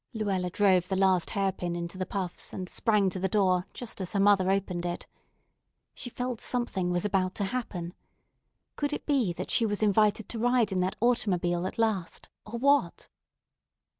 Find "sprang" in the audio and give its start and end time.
2.67-3.07